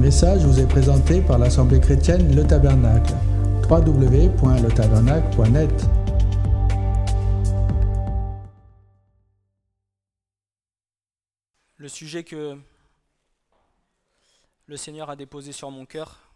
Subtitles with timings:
[0.00, 3.12] message vous est présenté par l'Assemblée chrétienne Le Tabernacle.
[3.68, 5.70] www.letabernacle.net
[11.76, 12.58] Le sujet que
[14.64, 16.32] le Seigneur a déposé sur mon cœur,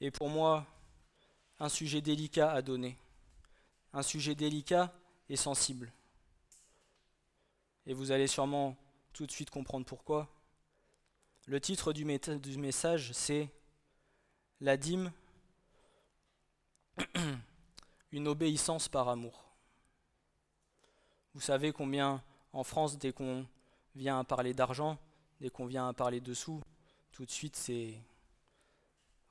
[0.00, 0.64] est pour moi
[1.58, 2.96] un sujet délicat à donner,
[3.92, 4.92] un sujet délicat
[5.28, 5.90] et sensible.
[7.86, 8.76] Et vous allez sûrement
[9.12, 10.28] tout de suite comprendre pourquoi.
[11.46, 13.48] Le titre du, message, c'est
[14.60, 15.12] La dîme,
[18.12, 19.44] une obéissance par amour.
[21.34, 22.22] Vous savez combien
[22.52, 23.46] en France, dès qu'on
[23.94, 24.98] vient à parler d'argent,
[25.40, 26.60] dès qu'on vient à parler de sous,
[27.12, 27.94] tout de suite c'est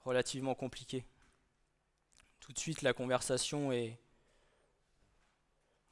[0.06, 1.04] relativement compliqué.
[2.40, 4.00] Tout de suite la conversation est...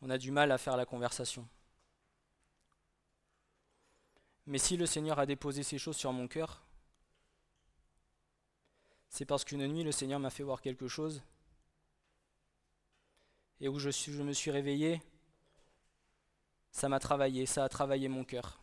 [0.01, 1.47] On a du mal à faire la conversation.
[4.45, 6.61] Mais si le Seigneur a déposé ces choses sur mon cœur,
[9.09, 11.21] c'est parce qu'une nuit, le Seigneur m'a fait voir quelque chose,
[13.61, 13.87] et où je,
[14.21, 15.01] me suis réveillé,
[16.71, 18.59] ça m'a travaillé, ça a travaillé mon cœur.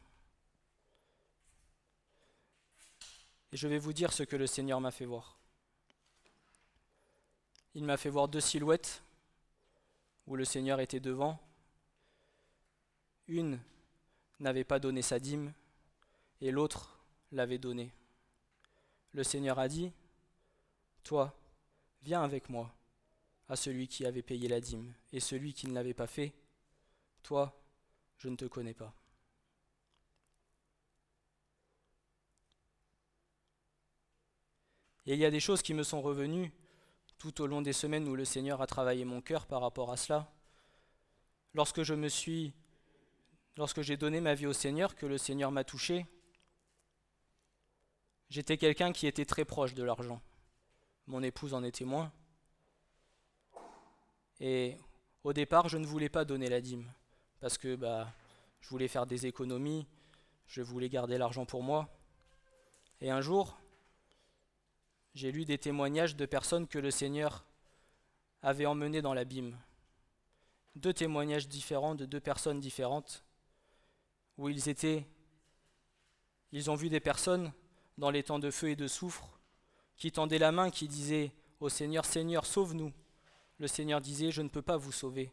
[3.53, 5.39] Et je vais vous dire ce que le Seigneur m'a fait voir.
[7.75, 9.03] Il m'a fait voir deux silhouettes
[10.27, 11.39] où le Seigneur était devant.
[13.29, 13.59] Une
[14.41, 15.53] n'avait pas donné sa dîme
[16.41, 16.99] et l'autre
[17.33, 17.93] l'avait donné.
[19.13, 19.93] Le Seigneur a dit,
[21.03, 21.37] Toi,
[22.03, 22.75] viens avec moi
[23.49, 26.33] à celui qui avait payé la dîme, et celui qui ne l'avait pas fait,
[27.23, 27.61] toi,
[28.19, 28.95] je ne te connais pas.
[35.07, 36.53] Et il y a des choses qui me sont revenues
[37.19, 39.97] tout au long des semaines où le Seigneur a travaillé mon cœur par rapport à
[39.97, 40.33] cela.
[41.53, 42.53] Lorsque je me suis
[43.57, 46.07] lorsque j'ai donné ma vie au Seigneur, que le Seigneur m'a touché,
[48.31, 50.23] J'étais quelqu'un qui était très proche de l'argent.
[51.09, 52.13] Mon épouse en est témoin.
[54.39, 54.79] Et
[55.25, 56.91] au départ, je ne voulais pas donner la dîme
[57.41, 58.13] parce que bah,
[58.61, 59.87] je voulais faire des économies,
[60.47, 61.89] je voulais garder l'argent pour moi.
[63.01, 63.59] Et un jour,
[65.15, 67.45] j'ai lu des témoignages de personnes que le Seigneur
[68.43, 69.59] avait emmenées dans l'abîme.
[70.77, 73.25] Deux témoignages différents de deux personnes différentes
[74.39, 75.07] où ils étaient
[76.53, 77.53] ils ont vu des personnes
[78.01, 79.39] dans les temps de feu et de soufre,
[79.99, 82.93] qui tendait la main, qui disait au Seigneur, Seigneur, sauve-nous.
[83.59, 85.31] Le Seigneur disait, je ne peux pas vous sauver.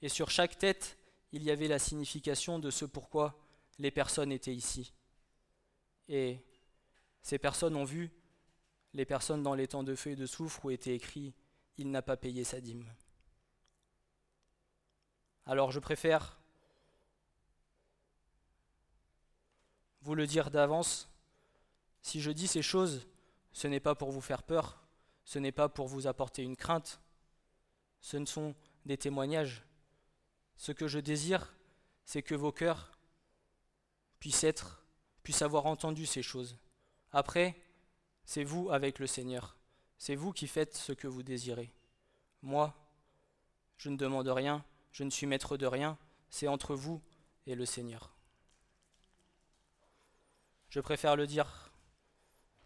[0.00, 0.96] Et sur chaque tête,
[1.32, 3.34] il y avait la signification de ce pourquoi
[3.80, 4.92] les personnes étaient ici.
[6.08, 6.38] Et
[7.22, 8.12] ces personnes ont vu
[8.94, 11.34] les personnes dans les temps de feu et de soufre où était écrit
[11.76, 12.86] Il n'a pas payé sa dîme.
[15.44, 16.38] Alors je préfère
[20.02, 21.10] vous le dire d'avance
[22.02, 23.06] si je dis ces choses,
[23.52, 24.82] ce n'est pas pour vous faire peur,
[25.24, 27.00] ce n'est pas pour vous apporter une crainte,
[28.00, 28.54] ce ne sont
[28.86, 29.64] des témoignages.
[30.56, 31.54] Ce que je désire,
[32.04, 32.92] c'est que vos cœurs
[34.18, 34.82] puissent être,
[35.22, 36.56] puissent avoir entendu ces choses.
[37.12, 37.56] Après,
[38.24, 39.56] c'est vous avec le Seigneur.
[39.98, 41.72] C'est vous qui faites ce que vous désirez.
[42.42, 42.74] Moi,
[43.76, 45.98] je ne demande rien, je ne suis maître de rien,
[46.30, 47.02] c'est entre vous
[47.46, 48.14] et le Seigneur.
[50.68, 51.69] Je préfère le dire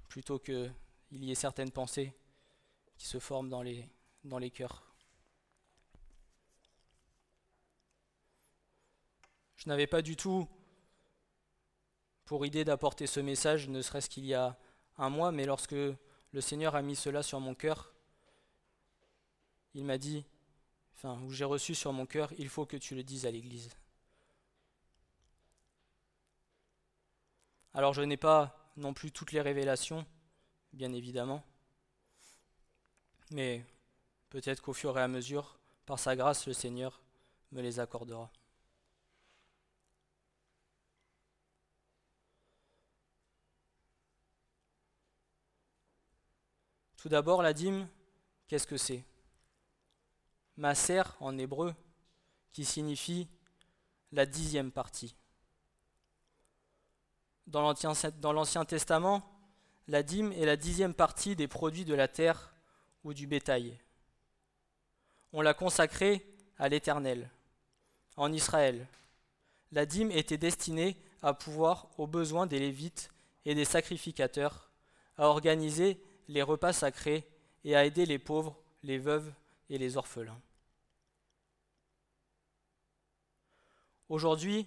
[0.08, 0.72] plutôt qu'il
[1.12, 2.14] y ait certaines pensées
[2.96, 3.88] qui se forment dans les,
[4.24, 4.94] dans cœurs.
[9.56, 10.48] Je n'avais pas du tout
[12.24, 14.58] pour idée d'apporter ce message, ne serait-ce qu'il y a
[14.96, 17.94] un mois, mais lorsque le Seigneur a mis cela sur mon cœur,
[19.74, 20.24] il m'a dit,
[20.96, 23.70] enfin, où j'ai reçu sur mon cœur, il faut que tu le dises à l'Église.
[27.72, 30.06] Alors je n'ai pas non plus toutes les révélations,
[30.72, 31.44] bien évidemment,
[33.30, 33.64] mais
[34.30, 37.02] peut-être qu'au fur et à mesure, par sa grâce, le Seigneur
[37.52, 38.30] me les accordera.
[46.96, 47.86] Tout d'abord, la dîme,
[48.48, 49.04] qu'est-ce que c'est?
[50.56, 51.74] Maser en hébreu,
[52.52, 53.28] qui signifie
[54.10, 55.14] la dixième partie.
[57.46, 59.22] Dans l'Ancien Testament,
[59.86, 62.54] la dîme est la dixième partie des produits de la terre
[63.04, 63.78] ou du bétail.
[65.32, 66.26] On l'a consacrée
[66.58, 67.30] à l'Éternel.
[68.16, 68.86] En Israël,
[69.72, 73.10] la dîme était destinée à pouvoir aux besoins des Lévites
[73.44, 74.70] et des sacrificateurs,
[75.18, 77.28] à organiser les repas sacrés
[77.64, 79.32] et à aider les pauvres, les veuves
[79.68, 80.40] et les orphelins.
[84.08, 84.66] Aujourd'hui,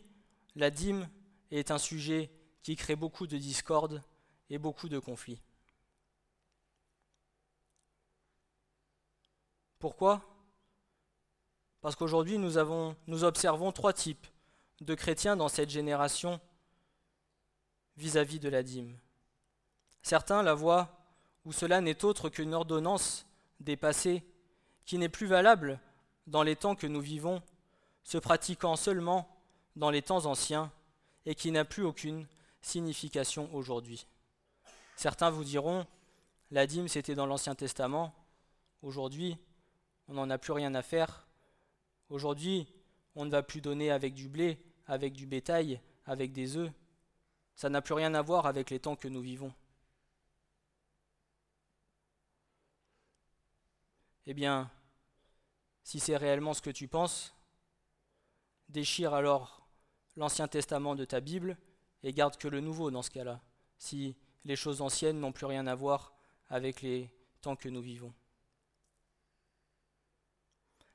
[0.55, 1.07] la dîme
[1.51, 2.29] est un sujet
[2.67, 4.03] qui crée beaucoup de discorde
[4.49, 5.39] et beaucoup de conflits.
[9.79, 10.21] Pourquoi?
[11.79, 12.59] Parce qu'aujourd'hui, nous,
[13.07, 14.27] nous observons trois types
[14.81, 16.41] de chrétiens dans cette génération
[17.95, 18.97] vis-à-vis de la dîme.
[20.01, 20.89] Certains la voient
[21.45, 23.25] où cela n'est autre qu'une ordonnance
[23.61, 24.25] dépassée,
[24.83, 25.79] qui n'est plus valable
[26.25, 27.41] dans les temps que nous vivons,
[28.03, 29.25] se pratiquant seulement
[29.77, 30.69] dans les temps anciens,
[31.25, 32.27] et qui n'a plus aucune
[32.67, 34.05] signification aujourd'hui.
[34.95, 35.87] Certains vous diront,
[36.51, 38.13] la dîme c'était dans l'Ancien Testament,
[38.81, 39.37] aujourd'hui
[40.07, 41.27] on n'en a plus rien à faire,
[42.09, 42.67] aujourd'hui
[43.15, 46.71] on ne va plus donner avec du blé, avec du bétail, avec des œufs,
[47.55, 49.53] ça n'a plus rien à voir avec les temps que nous vivons.
[54.27, 54.69] Eh bien,
[55.83, 57.33] si c'est réellement ce que tu penses,
[58.69, 59.65] déchire alors
[60.17, 61.57] l'Ancien Testament de ta Bible
[62.03, 63.41] et garde que le Nouveau dans ce cas-là,
[63.77, 64.15] si
[64.45, 66.13] les choses anciennes n'ont plus rien à voir
[66.49, 67.09] avec les
[67.41, 68.13] temps que nous vivons.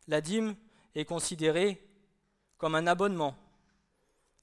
[0.09, 0.57] La dîme
[0.95, 1.87] est considérée
[2.59, 3.37] comme un abonnement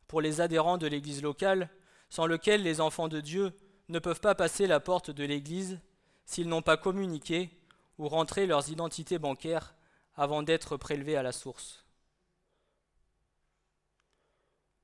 [0.08, 1.70] pour les adhérents de l'Église locale
[2.10, 3.54] sans lequel les enfants de Dieu
[3.90, 5.80] ne peuvent pas passer la porte de l'Église
[6.26, 7.50] s'ils n'ont pas communiqué
[7.98, 9.76] ou rentré leurs identités bancaires
[10.16, 11.86] avant d'être prélevés à la source.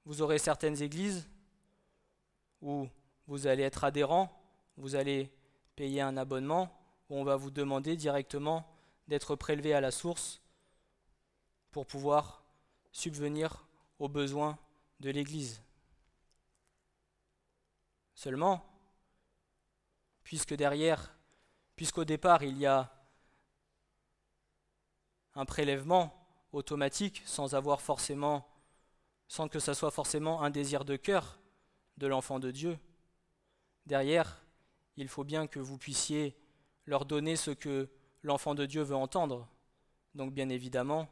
[0.05, 1.27] Vous aurez certaines églises
[2.61, 2.87] où
[3.27, 4.31] vous allez être adhérent,
[4.77, 5.31] vous allez
[5.75, 6.71] payer un abonnement,
[7.09, 8.67] où on va vous demander directement
[9.07, 10.41] d'être prélevé à la source
[11.71, 12.43] pour pouvoir
[12.91, 13.65] subvenir
[13.99, 14.57] aux besoins
[14.99, 15.61] de l'Église.
[18.15, 18.65] Seulement,
[20.23, 21.13] puisque derrière,
[21.75, 22.91] puisqu'au départ il y a
[25.35, 28.47] un prélèvement automatique sans avoir forcément,
[29.27, 31.37] sans que ça soit forcément un désir de cœur
[31.97, 32.77] de l'enfant de Dieu,
[33.85, 34.45] derrière,
[34.97, 36.37] il faut bien que vous puissiez
[36.85, 37.89] leur donner ce que
[38.23, 39.47] l'enfant de Dieu veut entendre.
[40.13, 41.09] Donc bien évidemment,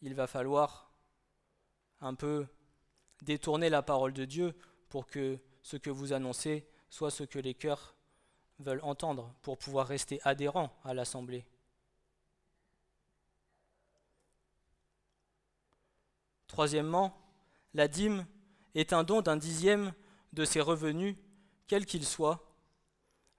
[0.00, 0.92] il va falloir
[2.00, 2.46] un peu
[3.22, 4.54] détourner la parole de Dieu
[4.88, 7.94] pour que ce que vous annoncez soit ce que les cœurs
[8.58, 11.46] veulent entendre pour pouvoir rester adhérents à l'Assemblée.
[16.46, 17.16] Troisièmement,
[17.74, 18.26] la dîme
[18.74, 19.92] est un don d'un dixième
[20.32, 21.16] de ses revenus,
[21.66, 22.46] quel qu'il soit,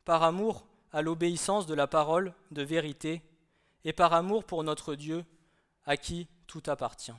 [0.06, 3.22] par amour à l'obéissance de la parole de vérité
[3.84, 5.26] et par amour pour notre Dieu,
[5.86, 7.14] à qui tout appartient.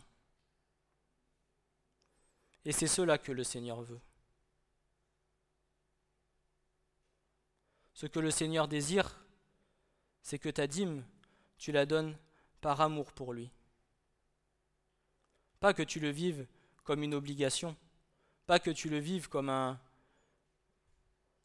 [2.65, 4.01] Et c'est cela que le Seigneur veut.
[7.95, 9.25] Ce que le Seigneur désire,
[10.23, 11.05] c'est que ta dîme,
[11.59, 12.17] tu la donnes
[12.61, 13.51] par amour pour lui.
[15.61, 16.47] Pas que tu le vives
[16.85, 17.77] comme une obligation,
[18.47, 19.79] pas que tu le vives comme un,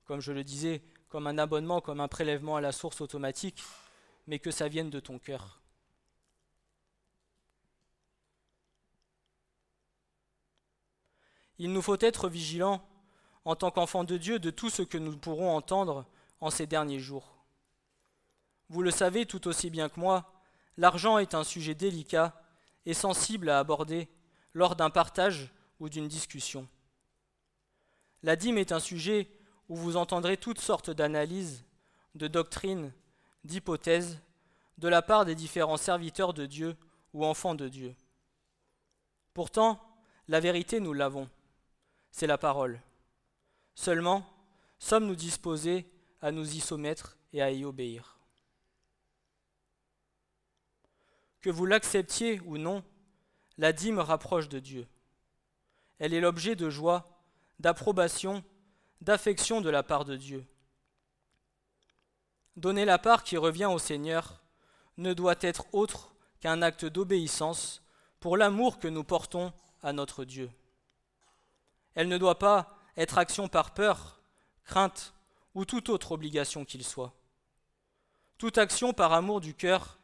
[0.06, 3.64] comme je le disais, comme un abonnement, comme un prélèvement à la source automatique,
[4.26, 5.62] mais que ça vienne de ton cœur.
[11.60, 12.88] Il nous faut être vigilants
[13.46, 16.06] en tant qu'enfants de Dieu de tout ce que nous pourrons entendre
[16.40, 17.38] en ces derniers jours.
[18.70, 20.32] Vous le savez tout aussi bien que moi,
[20.76, 22.42] l'argent est un sujet délicat
[22.86, 24.10] et sensible à aborder
[24.54, 26.68] lors d'un partage ou d'une discussion.
[28.24, 29.30] La dîme est un sujet
[29.70, 31.64] où vous entendrez toutes sortes d'analyses,
[32.16, 32.92] de doctrines,
[33.44, 34.20] d'hypothèses
[34.78, 36.76] de la part des différents serviteurs de Dieu
[37.14, 37.96] ou enfants de Dieu.
[39.34, 39.80] Pourtant,
[40.28, 41.30] la vérité, nous l'avons.
[42.12, 42.82] C'est la parole.
[43.76, 44.26] Seulement,
[44.80, 45.90] sommes-nous disposés
[46.22, 48.18] à nous y soumettre et à y obéir?
[51.42, 52.84] Que vous l'acceptiez ou non,
[53.58, 54.88] la dîme rapproche de Dieu.
[56.00, 57.17] Elle est l'objet de joie,
[57.60, 58.44] d'approbation,
[59.02, 60.46] d'affection de la part de Dieu.
[62.56, 64.42] Donner la part qui revient au Seigneur
[64.98, 67.84] ne doit être autre qu'un acte d'obéissance
[68.20, 70.50] pour l'amour que nous portons à notre Dieu.
[71.94, 74.20] Elle ne doit pas être action par peur,
[74.64, 75.14] crainte
[75.54, 77.14] ou toute autre obligation qu'il soit.
[78.38, 79.98] Toute action par amour du cœur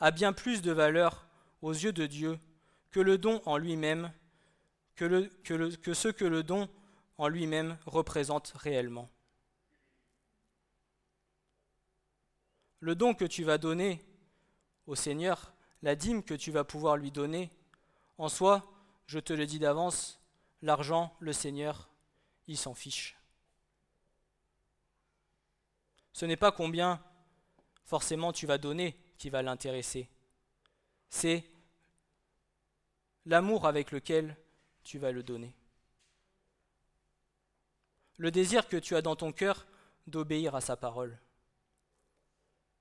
[0.00, 1.26] a bien plus de valeur
[1.62, 2.38] aux yeux de Dieu
[2.90, 4.12] que le don en lui-même,
[4.94, 5.28] que,
[5.92, 6.68] ce que le don
[7.18, 9.08] en lui-même représente réellement.
[12.80, 14.04] Le don que tu vas donner
[14.86, 17.50] au Seigneur, la dîme que tu vas pouvoir lui donner,
[18.18, 18.70] en soi,
[19.06, 20.20] je te le dis d'avance,
[20.62, 21.88] l'argent, le Seigneur,
[22.46, 23.16] il s'en fiche
[26.16, 26.98] ce n'est pas combien
[27.84, 30.08] forcément tu vas donner qui va l'intéresser.
[31.10, 31.44] C'est
[33.26, 34.34] l'amour avec lequel
[34.82, 35.54] tu vas le donner.
[38.18, 39.66] Le désir que tu as dans ton cœur
[40.06, 41.18] d'obéir à sa parole.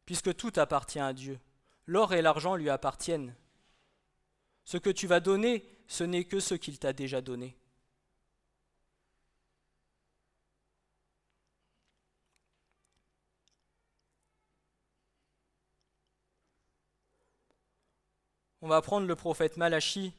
[0.05, 1.39] Puisque tout appartient à Dieu,
[1.87, 3.35] l'or et l'argent lui appartiennent.
[4.63, 7.57] Ce que tu vas donner, ce n'est que ce qu'il t'a déjà donné.
[18.61, 20.11] On va prendre le prophète Malachi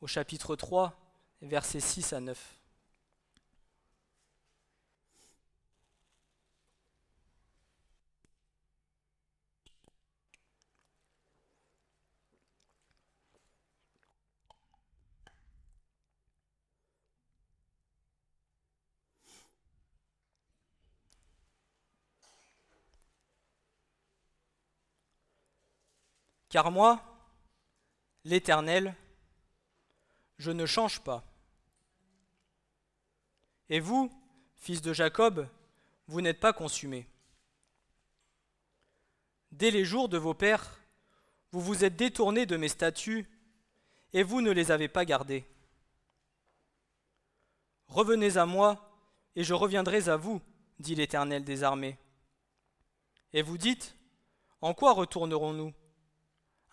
[0.00, 0.96] au chapitre 3,
[1.42, 2.63] versets 6 à 9.
[26.54, 27.02] Car moi,
[28.22, 28.94] l'Éternel,
[30.38, 31.24] je ne change pas.
[33.68, 34.08] Et vous,
[34.54, 35.48] fils de Jacob,
[36.06, 37.08] vous n'êtes pas consumés.
[39.50, 40.78] Dès les jours de vos pères,
[41.50, 43.28] vous vous êtes détournés de mes statuts,
[44.12, 45.44] et vous ne les avez pas gardés.
[47.88, 48.96] Revenez à moi,
[49.34, 50.40] et je reviendrai à vous,
[50.78, 51.98] dit l'Éternel des armées.
[53.32, 53.96] Et vous dites,
[54.60, 55.74] En quoi retournerons-nous?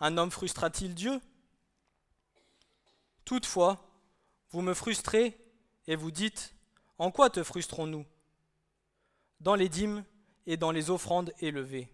[0.04, 1.20] Un homme frustrera-t-il Dieu?
[3.24, 3.88] Toutefois,
[4.50, 5.38] vous me frustrez
[5.86, 6.56] et vous dites,
[6.98, 8.04] En quoi te frustrons-nous?
[9.38, 10.04] Dans les dîmes
[10.46, 11.88] et dans les offrandes élevées.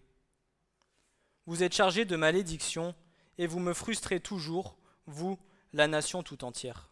[1.45, 2.95] Vous êtes chargés de malédiction
[3.37, 4.75] et vous me frustrez toujours,
[5.05, 5.37] vous,
[5.71, 6.88] la nation tout entière.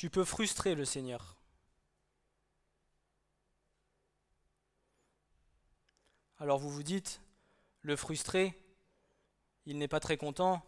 [0.00, 1.36] Tu peux frustrer le Seigneur.
[6.38, 7.20] Alors vous vous dites,
[7.82, 8.58] le frustré,
[9.66, 10.64] il n'est pas très content,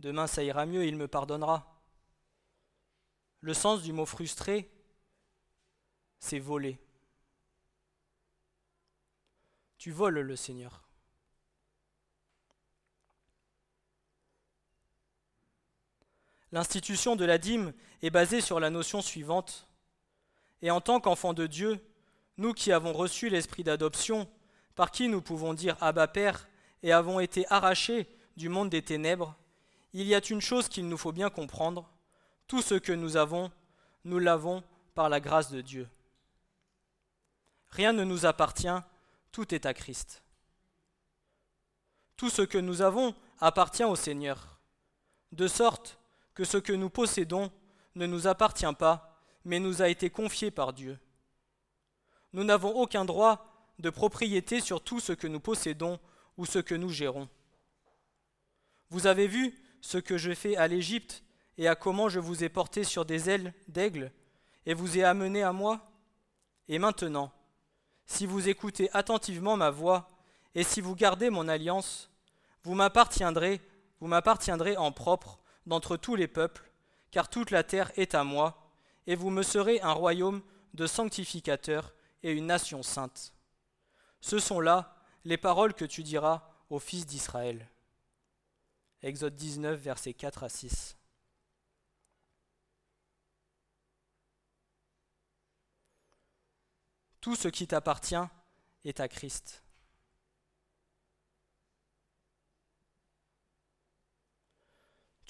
[0.00, 1.80] demain ça ira mieux, il me pardonnera.
[3.38, 4.68] Le sens du mot frustré,
[6.18, 6.80] c'est voler.
[9.78, 10.89] Tu voles le Seigneur.
[16.52, 19.68] L'institution de la dîme est basée sur la notion suivante.
[20.62, 21.78] Et en tant qu'enfants de Dieu,
[22.36, 24.28] nous qui avons reçu l'esprit d'adoption,
[24.74, 26.48] par qui nous pouvons dire Abba Père
[26.82, 29.36] et avons été arrachés du monde des ténèbres,
[29.92, 31.88] il y a une chose qu'il nous faut bien comprendre,
[32.46, 33.50] tout ce que nous avons,
[34.04, 34.62] nous l'avons
[34.94, 35.88] par la grâce de Dieu.
[37.70, 38.68] Rien ne nous appartient,
[39.32, 40.22] tout est à Christ.
[42.16, 44.58] Tout ce que nous avons appartient au Seigneur,
[45.32, 45.99] de sorte
[46.34, 47.50] que ce que nous possédons
[47.94, 50.98] ne nous appartient pas, mais nous a été confié par Dieu.
[52.32, 53.46] Nous n'avons aucun droit
[53.78, 55.98] de propriété sur tout ce que nous possédons
[56.36, 57.28] ou ce que nous gérons.
[58.90, 61.22] Vous avez vu ce que je fais à l'Égypte
[61.58, 64.12] et à comment je vous ai porté sur des ailes d'aigle
[64.66, 65.80] et vous ai amené à moi?
[66.68, 67.32] Et maintenant,
[68.06, 70.10] si vous écoutez attentivement ma voix
[70.54, 72.10] et si vous gardez mon alliance,
[72.62, 73.60] vous m'appartiendrez,
[74.00, 76.68] vous m'appartiendrez en propre d'entre tous les peuples,
[77.12, 78.72] car toute la terre est à moi,
[79.06, 80.42] et vous me serez un royaume
[80.74, 83.32] de sanctificateurs et une nation sainte.
[84.20, 87.68] Ce sont là les paroles que tu diras aux fils d'Israël.
[89.02, 90.96] Exode 19, versets 4 à 6.
[97.20, 98.16] Tout ce qui t'appartient
[98.84, 99.62] est à Christ.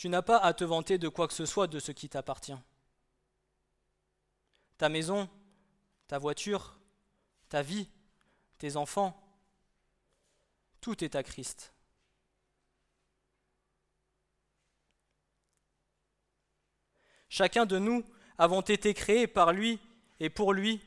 [0.01, 2.57] Tu n'as pas à te vanter de quoi que ce soit de ce qui t'appartient.
[4.79, 5.29] Ta maison,
[6.07, 6.81] ta voiture,
[7.51, 7.87] ta vie,
[8.57, 9.15] tes enfants,
[10.81, 11.75] tout est à Christ.
[17.29, 18.03] Chacun de nous
[18.39, 19.79] avons été créés par lui
[20.19, 20.81] et pour lui,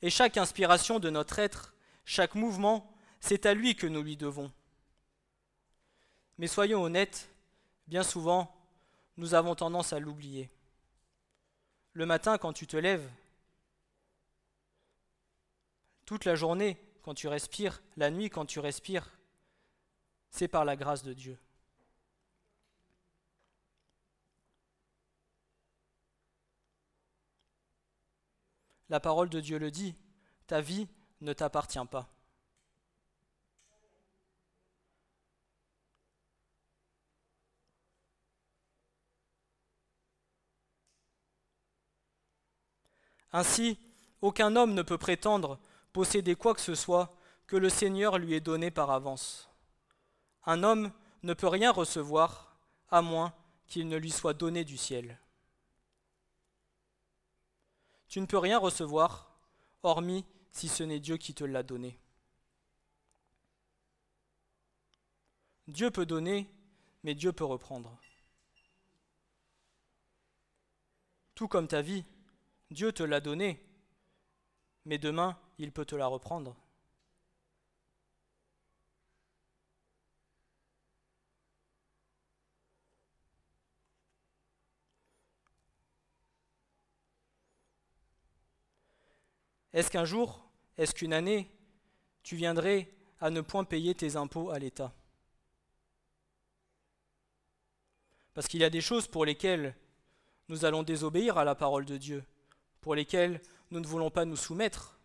[0.00, 1.74] et chaque inspiration de notre être,
[2.06, 4.50] chaque mouvement, c'est à lui que nous lui devons.
[6.38, 7.28] Mais soyons honnêtes,
[7.86, 8.54] bien souvent,
[9.16, 10.50] nous avons tendance à l'oublier.
[11.92, 13.10] Le matin, quand tu te lèves,
[16.04, 19.10] toute la journée, quand tu respires, la nuit, quand tu respires,
[20.30, 21.38] c'est par la grâce de Dieu.
[28.88, 29.96] La parole de Dieu le dit,
[30.46, 30.86] ta vie
[31.20, 32.15] ne t'appartient pas.
[43.36, 43.78] Ainsi,
[44.22, 45.58] Aucun homme ne peut prétendre
[45.92, 47.14] posséder quoi que ce soit
[47.46, 49.48] que le Seigneur lui ait donné par avance.
[50.44, 50.90] Un homme
[51.22, 52.56] ne peut rien recevoir
[52.88, 53.34] à moins
[53.66, 55.20] qu'il ne lui soit donné du ciel.
[58.08, 59.38] Tu ne peux rien recevoir,
[59.82, 61.98] hormis si ce n'est Dieu qui te l'a donné.
[65.68, 66.48] Dieu peut donner,
[67.02, 67.98] mais Dieu peut reprendre.
[71.34, 72.04] Tout comme ta vie,
[72.70, 73.64] Dieu te l'a donnée,
[74.84, 76.56] mais demain, il peut te la reprendre.
[89.72, 91.50] Est-ce qu'un jour, est-ce qu'une année,
[92.22, 94.94] tu viendrais à ne point payer tes impôts à l'État?
[98.32, 99.76] Parce qu'il y a des choses pour lesquelles
[100.48, 102.24] nous allons désobéir à la parole de Dieu,
[102.86, 104.96] pour lesquelles nous ne voulons pas nous soumettre.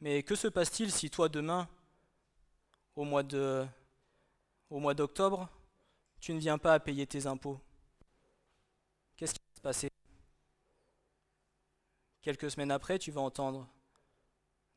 [0.00, 1.68] Mais que se passe-t-il si toi demain,
[2.96, 3.22] au mois
[4.68, 5.48] au mois d'octobre,
[6.18, 7.60] tu ne viens pas à payer tes impôts?
[9.16, 9.90] Qu'est-ce qui va se passer?
[12.22, 13.68] Quelques semaines après, tu vas entendre,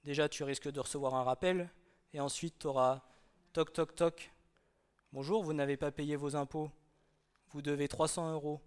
[0.04, 1.72] déjà tu risques de recevoir un rappel,
[2.14, 3.02] et ensuite tu auras
[3.54, 4.32] toc toc toc,
[5.12, 6.70] bonjour, vous n'avez pas payé vos impôts,
[7.50, 8.62] vous devez 300 euros.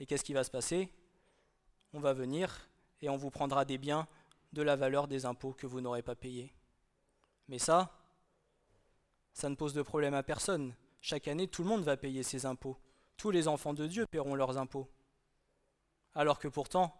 [0.00, 0.92] Et qu'est-ce qui va se passer?
[1.92, 2.68] On va venir
[3.00, 4.06] et on vous prendra des biens
[4.52, 6.52] de la valeur des impôts que vous n'aurez pas payés.
[7.48, 7.98] Mais ça,
[9.32, 10.74] ça ne pose de problème à personne.
[11.00, 12.78] Chaque année, tout le monde va payer ses impôts.
[13.16, 14.88] Tous les enfants de Dieu paieront leurs impôts
[16.14, 16.94] alors que pourtant,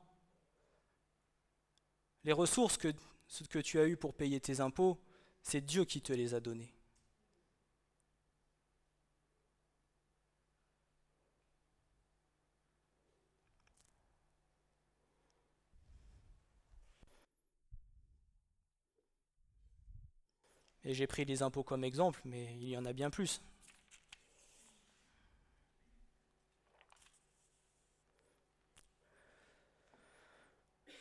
[2.25, 2.93] les ressources que,
[3.61, 5.01] tu as eues pour payer tes impôts,
[5.43, 6.73] c'est Dieu qui te les a données.
[20.85, 23.41] Et j'ai pris les impôts comme exemple, mais il y en a bien plus.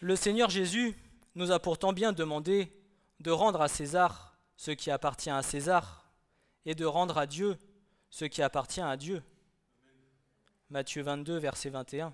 [0.02, 0.96] Le Seigneur Jésus
[1.36, 2.72] nous a pourtant bien demandé
[3.20, 6.12] de rendre à César ce qui appartient à César
[6.66, 7.58] et de rendre à Dieu
[8.10, 9.24] ce qui appartient à Dieu.
[10.70, 12.14] Matthieu 22, verset 21.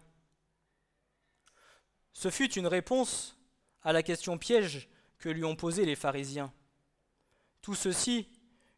[2.13, 3.38] Ce fut une réponse
[3.84, 6.51] à la question piège que lui ont posée les pharisiens.
[7.67, 8.30] Tout ceci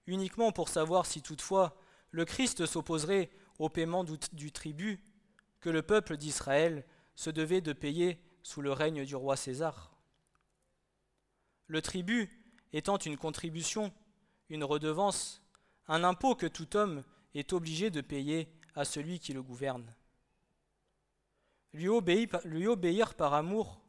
[0.08, 1.78] uniquement pour savoir si toutefois
[2.10, 5.06] le Christ s'opposerait au paiement du tribut
[5.60, 9.96] que le peuple d'Israël se devait de payer sous le règne du roi César.
[11.68, 12.32] Le tribut
[12.74, 13.94] étant une contribution,
[14.50, 15.44] une redevance,
[15.88, 17.04] un impôt que tout homme
[17.36, 19.96] est obligé de payer à celui qui le gouverne.
[21.74, 23.82] Lui obéir, par amour,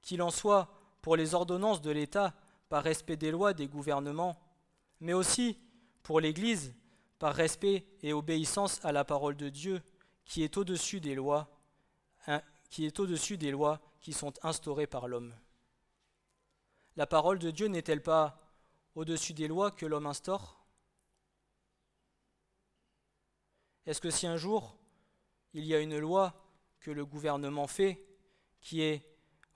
[0.00, 2.34] qu'il en soit pour les ordonnances de l'État,
[2.72, 4.40] par respect des lois des gouvernements,
[5.00, 5.58] mais aussi
[6.02, 6.74] pour l'Église,
[7.18, 9.82] par respect et obéissance à la parole de Dieu,
[10.24, 11.50] qui est au-dessus des lois,
[12.70, 15.34] qui est au-dessus des lois qui sont instaurées par l'homme.
[16.96, 18.40] La parole de Dieu n'est-elle pas
[18.94, 20.64] au-dessus des lois que l'homme instaure?
[23.84, 24.78] Est-ce que si un jour
[25.52, 26.32] il y a une loi
[26.80, 28.02] que le gouvernement fait
[28.62, 29.06] qui est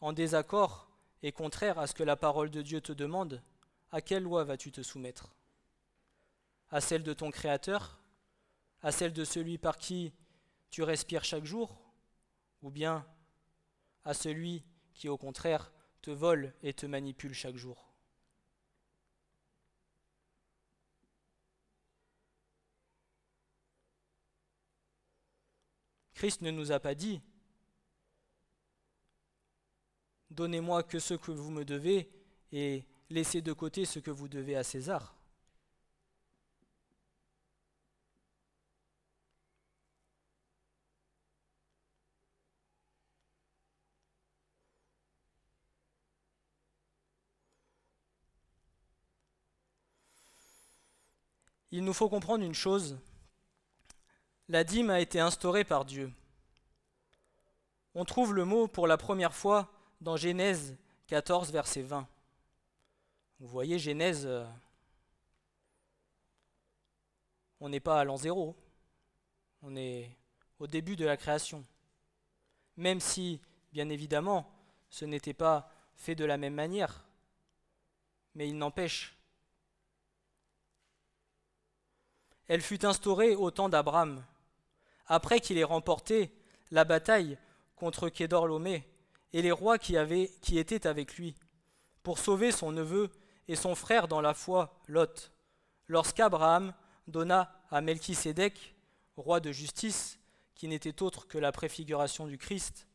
[0.02, 0.86] en désaccord
[1.22, 3.42] et contraire à ce que la parole de Dieu te demande,
[3.90, 5.35] à quelle loi vas-tu te soumettre?
[6.70, 7.98] À celle de ton Créateur?
[8.83, 10.12] À celle de celui par qui
[10.70, 11.81] tu respires chaque jour?
[12.62, 13.07] Ou bien
[14.05, 17.92] à celui qui au contraire te vole et te manipule chaque jour?
[26.14, 27.20] Christ ne nous a pas dit
[30.37, 32.09] Donnez-moi que ce que vous me devez
[32.53, 35.16] et laissez de côté ce que vous devez à César.
[51.77, 52.99] il nous faut comprendre une chose.
[54.49, 56.11] La dîme a été instaurée par Dieu.
[57.94, 62.06] On trouve le mot pour la première fois dans Genèse 14, verset 20.
[63.40, 64.44] Vous voyez, Genèse, euh,
[67.61, 68.56] on n'est pas à l'an zéro,
[69.62, 70.11] on est
[70.59, 71.64] au début de la création.
[72.76, 73.40] Même si,
[73.72, 74.50] bien évidemment,
[74.90, 77.04] ce n'était pas fait de la même manière,
[78.35, 79.16] mais il n'empêche
[82.48, 84.24] Elle fut instaurée au temps d'Abraham.
[85.06, 86.32] Après qu'il ait remporté
[86.70, 87.38] la bataille
[87.74, 88.88] contre Kédorlomé
[89.33, 91.35] et les rois qui, étaient avec lui,
[92.03, 93.11] pour sauver son neveu
[93.49, 95.33] et son frère dans la foi, Lot,
[95.89, 96.75] lorsqu'Abraham
[97.07, 98.75] donna à Melchisédek,
[99.17, 100.19] roi de justice,
[100.55, 102.89] qui n'était autre que la préfiguration du Christ,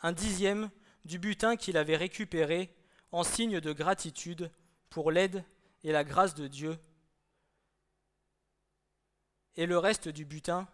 [0.00, 0.70] un dixième
[1.04, 2.74] du butin qu'il avait récupéré
[3.12, 4.50] en signe de gratitude
[4.90, 5.44] pour l'aide
[5.82, 6.78] et la grâce de Dieu.
[9.56, 10.68] Et le reste du butin,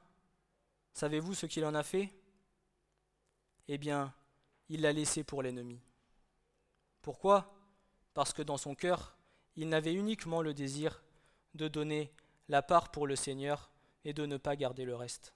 [0.92, 2.12] savez-vous ce qu'il en a fait?
[3.68, 4.12] Eh bien,
[4.72, 5.78] il l'a laissé pour l'ennemi.
[7.02, 7.54] Pourquoi?
[8.14, 9.18] Parce que dans son cœur,
[9.54, 11.02] il n'avait uniquement le désir
[11.54, 12.10] de donner
[12.48, 13.70] la part pour le Seigneur
[14.06, 15.34] et de ne pas garder le reste.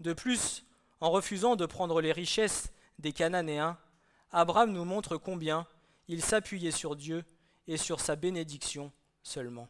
[0.00, 0.64] De plus,
[1.00, 3.78] en refusant de prendre les richesses des Cananéens,
[4.30, 5.66] Abraham nous montre combien
[6.08, 7.26] il s'appuyait sur Dieu
[7.66, 8.90] et sur sa bénédiction
[9.22, 9.68] seulement.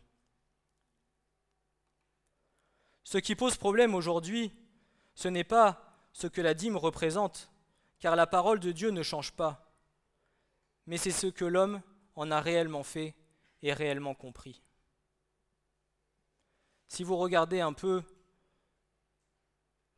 [3.03, 4.53] Ce qui pose problème aujourd'hui,
[5.17, 7.51] ce n'est pas ce que la dîme représente,
[7.99, 9.73] car la parole de Dieu ne change pas,
[10.87, 11.81] mais c'est ce que l'homme
[12.15, 13.15] en a réellement fait
[13.63, 14.63] et réellement compris.
[16.89, 18.03] Si vous regardez un peu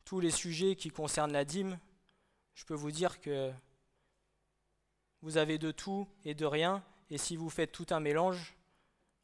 [0.05, 1.79] tous les sujets qui concernent la dîme,
[2.53, 3.51] je peux vous dire que
[5.21, 8.55] vous avez de tout et de rien, et si vous faites tout un mélange,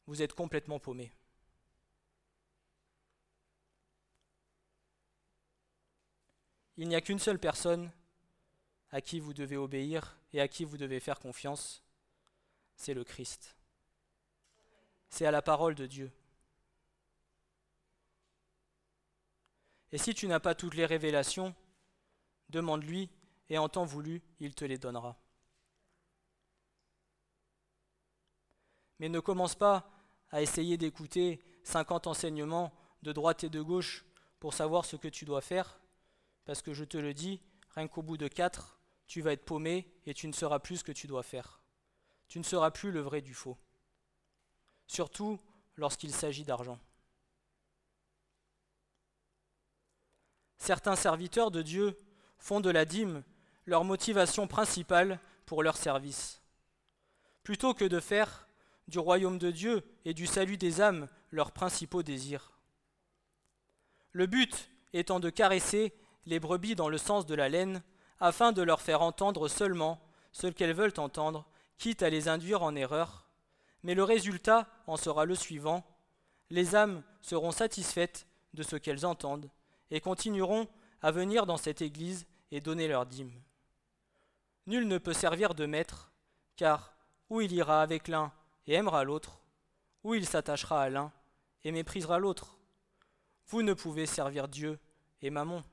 [0.06, 1.12] vous êtes complètement paumé.
[6.76, 7.90] Il n'y a qu'une seule personne
[8.90, 11.82] à qui vous devez obéir et à qui vous devez faire confiance,
[12.76, 13.56] c'est le Christ.
[15.08, 16.10] C'est à la parole de Dieu.
[19.92, 21.54] Et si tu n'as pas toutes les révélations,
[22.48, 23.10] demande-lui
[23.50, 25.18] et en temps voulu, il te les donnera.
[28.98, 29.90] Mais ne commence pas
[30.30, 34.06] à essayer d'écouter 50 enseignements de droite et de gauche
[34.40, 35.81] pour savoir ce que tu dois faire,
[36.44, 37.40] parce que je te le dis,
[37.74, 40.84] rien qu'au bout de quatre, tu vas être paumé et tu ne sauras plus ce
[40.84, 41.62] que tu dois faire.
[42.28, 43.58] Tu ne seras plus le vrai du faux.
[44.86, 45.38] Surtout
[45.76, 46.78] lorsqu'il s'agit d'argent.
[50.58, 51.98] Certains serviteurs de Dieu
[52.38, 53.22] font de la dîme
[53.66, 56.40] leur motivation principale pour leur service.
[57.42, 58.48] Plutôt que de faire
[58.88, 62.52] du royaume de Dieu et du salut des âmes leurs principaux désirs.
[64.12, 65.94] Le but étant de caresser
[66.26, 67.82] les brebis dans le sens de la laine,
[68.20, 70.00] afin de leur faire entendre seulement
[70.32, 71.46] ce qu'elles veulent entendre,
[71.78, 73.26] quitte à les induire en erreur.
[73.82, 75.84] Mais le résultat en sera le suivant.
[76.50, 79.50] Les âmes seront satisfaites de ce qu'elles entendent
[79.90, 80.68] et continueront
[81.02, 83.32] à venir dans cette Église et donner leur dîme.
[84.66, 86.12] Nul ne peut servir de maître,
[86.56, 86.94] car
[87.30, 88.30] ou il ira avec l'un
[88.66, 89.40] et aimera l'autre,
[90.04, 91.10] ou il s'attachera à l'un
[91.64, 92.56] et méprisera l'autre.
[93.48, 94.78] Vous ne pouvez servir Dieu
[95.20, 95.64] et Mammon.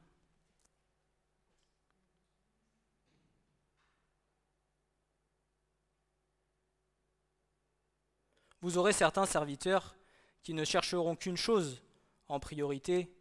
[8.62, 9.96] Vous aurez certains serviteurs
[10.44, 11.82] qui ne chercheront qu'une chose
[12.28, 13.12] en priorité,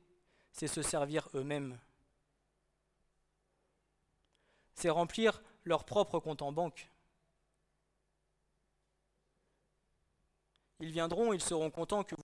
[0.53, 1.79] c'est se servir eux-mêmes.
[4.75, 6.91] C'est remplir leur propre compte en banque.
[10.81, 12.23] Ils viendront, ils seront contents que vous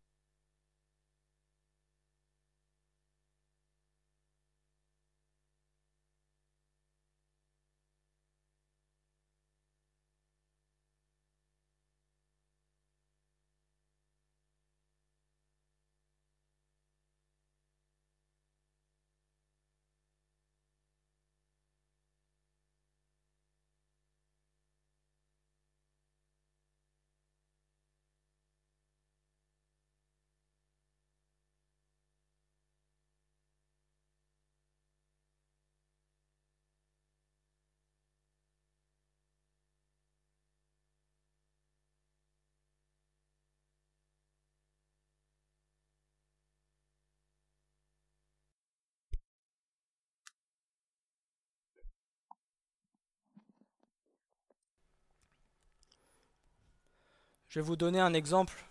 [57.54, 58.66] Je vais vous donner un exemple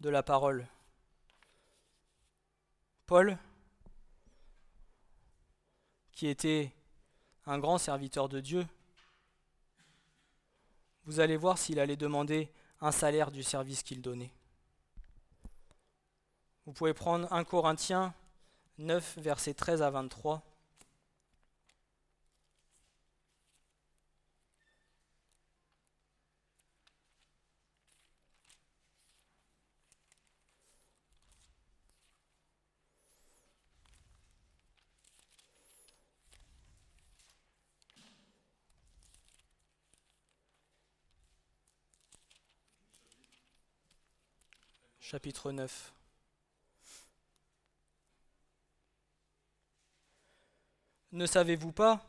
[0.00, 0.66] de la parole.
[3.04, 3.36] Paul,
[6.10, 6.72] qui était
[7.44, 8.66] un grand serviteur de Dieu,
[11.04, 14.32] vous allez voir s'il allait demander un salaire du service qu'il donnait.
[16.64, 18.14] Vous pouvez prendre 1 Corinthiens
[18.78, 20.42] 9, versets 13 à 23.
[45.14, 45.94] Chapitre 9.
[51.12, 52.04] Ne savez-vous pas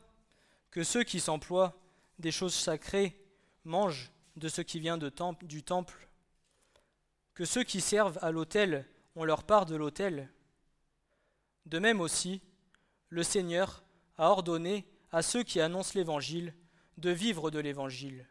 [0.72, 1.80] que ceux qui s'emploient
[2.18, 3.16] des choses sacrées
[3.62, 6.08] mangent de ce qui vient du temple,
[7.34, 10.28] que ceux qui servent à l'autel ont leur part de l'autel?
[11.66, 12.42] De même aussi,
[13.10, 13.84] le Seigneur
[14.16, 16.56] a ordonné à ceux qui annoncent l'Évangile
[16.96, 18.26] de vivre de l'Évangile.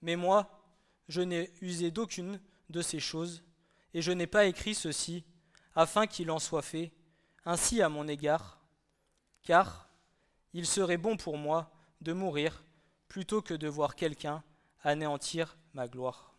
[0.00, 0.60] Mais moi,
[1.06, 3.44] je n'ai usé d'aucune de ces choses,
[3.94, 5.24] et je n'ai pas écrit ceci,
[5.74, 6.92] afin qu'il en soit fait
[7.44, 8.60] ainsi à mon égard,
[9.42, 9.88] car
[10.52, 12.64] il serait bon pour moi de mourir
[13.08, 14.42] plutôt que de voir quelqu'un
[14.82, 16.34] anéantir ma gloire.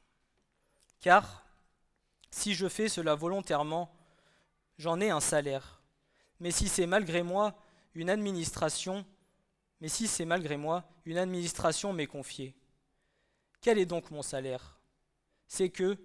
[0.99, 1.45] Car
[2.31, 3.93] si je fais cela volontairement,
[4.77, 5.81] j'en ai un salaire.
[6.39, 7.55] Mais si c'est malgré moi
[7.93, 9.05] une administration,
[9.81, 12.55] mais si c'est malgré moi une administration m'est confiée,
[13.61, 14.79] quel est donc mon salaire?
[15.47, 15.97] C'est que,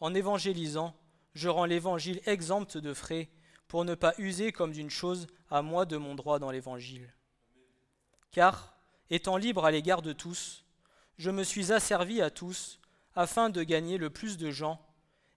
[0.00, 0.94] en évangélisant,
[1.34, 3.28] je rends l'évangile exempt de frais
[3.68, 7.12] pour ne pas user comme d'une chose à moi de mon droit dans l'évangile.
[8.30, 8.76] Car,
[9.10, 10.64] étant libre à l'égard de tous,
[11.18, 12.80] je me suis asservi à tous
[13.14, 14.80] afin de gagner le plus de gens,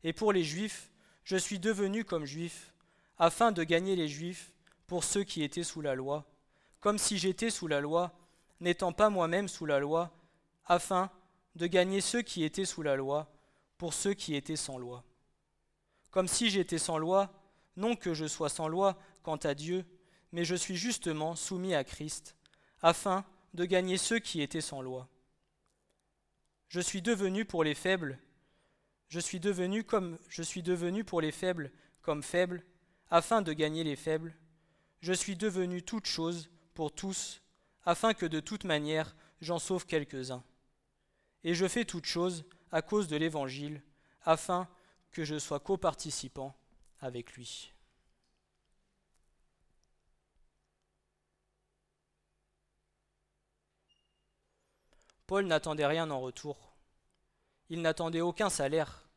[0.04, 0.92] et pour les Juifs,
[1.24, 2.74] je suis devenu comme Juif,
[3.18, 4.52] afin de gagner les Juifs
[4.88, 6.26] pour ceux qui étaient sous la loi,
[6.82, 8.12] comme si j'étais sous la loi,
[8.60, 10.12] n'étant pas moi-même sous la loi,
[10.66, 11.10] afin
[11.56, 13.32] de gagner ceux qui étaient sous la loi
[13.80, 15.04] pour ceux qui étaient sans loi.
[16.12, 17.34] Comme si j'étais sans loi,
[17.78, 19.86] non que je sois sans loi quant à Dieu,
[20.32, 22.36] mais je suis justement soumis à Christ,
[22.82, 25.08] afin de gagner ceux qui étaient sans loi.
[26.68, 28.20] Je suis devenu pour les faibles,
[29.08, 32.64] je suis devenu comme je suis devenu pour les faibles comme faible,
[33.10, 34.36] afin de gagner les faibles.
[35.02, 37.42] Je suis devenu toute chose pour tous,
[37.86, 40.44] afin que de toute manière j'en sauve quelques-uns.
[41.44, 43.82] Et je fais toute chose à cause de l'Évangile,
[44.24, 44.68] afin
[45.12, 46.56] que je sois coparticipant
[47.00, 47.74] avec lui.
[55.30, 56.74] Paul n'attendait rien en retour.
[57.70, 59.08] Il n'attendait aucun salaire.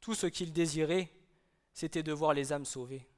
[0.00, 1.10] Tout ce qu'il désirait,
[1.72, 3.08] c'était de voir les âmes sauvées.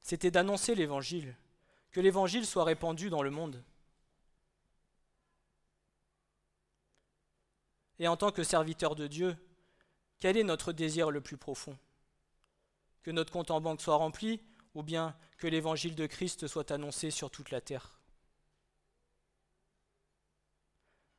[0.00, 1.34] C'était d'annoncer l'Évangile,
[1.90, 3.64] que l'Évangile soit répandu dans le monde.
[7.98, 9.36] Et en tant que serviteur de Dieu,
[10.18, 11.78] quel est notre désir le plus profond?
[13.02, 14.40] Que notre compte en banque soit rempli
[14.74, 18.00] ou bien que l'évangile de Christ soit annoncé sur toute la terre?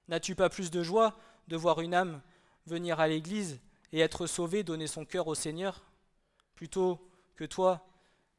[0.08, 2.22] N'as-tu pas plus de joie de voir une âme
[2.66, 3.60] venir à l'Église
[3.92, 5.84] et être sauvée, donner son cœur au Seigneur,
[6.56, 7.88] plutôt que toi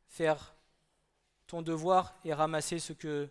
[0.09, 0.55] faire
[1.47, 3.29] ton devoir et ramasser ce que,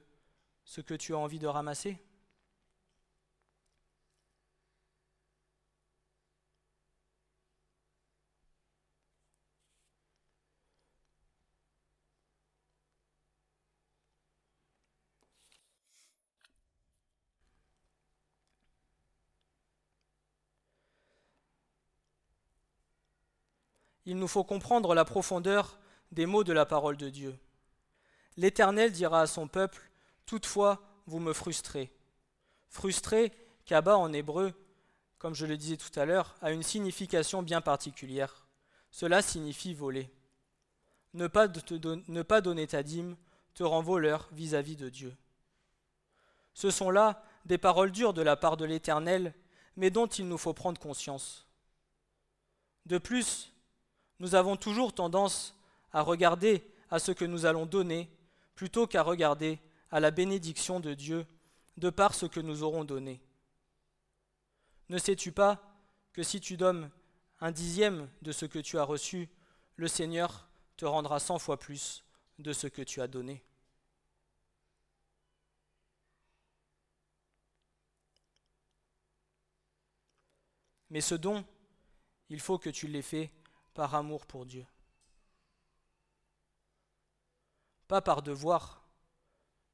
[0.63, 2.01] ce que tu as envie de ramasser?
[24.05, 25.79] Il nous faut comprendre la profondeur
[26.11, 27.37] des mots de la parole de Dieu.
[28.37, 29.81] L'Éternel dira à son peuple,
[30.25, 31.91] Toutefois, vous me frustrez.
[32.67, 33.31] Frustré,
[33.65, 34.53] Kaba en hébreu,
[35.17, 38.47] comme je le disais tout à l'heure, a une signification bien particulière.
[38.91, 40.09] Cela signifie voler.
[41.13, 43.15] Ne pas, ne pas donner ta dîme
[43.53, 45.15] te rend voleur vis-à-vis -vis de Dieu.
[46.53, 49.33] Ce sont là des paroles dures de la part de l'Éternel,
[49.75, 51.47] mais dont il nous faut prendre conscience.
[52.85, 53.53] De plus,
[54.19, 55.55] nous avons toujours tendance
[55.91, 58.09] à regarder à ce que nous allons donner
[58.55, 59.59] plutôt qu'à regarder
[59.91, 61.25] à la bénédiction de Dieu
[61.77, 63.21] de par ce que nous aurons donné.
[64.89, 65.61] Ne sais-tu pas
[66.13, 66.89] que si tu donnes
[67.41, 69.29] un dixième de ce que tu as reçu,
[69.75, 70.47] le Seigneur
[70.77, 72.03] te rendra cent fois plus
[72.39, 73.43] de ce que tu as donné?
[80.89, 81.43] Mais ce don,
[82.29, 83.31] il faut que tu l'aies fait
[83.75, 84.65] par amour pour Dieu.
[87.87, 88.83] Pas par devoir,